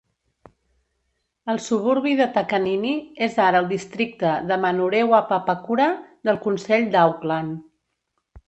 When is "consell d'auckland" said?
6.49-7.63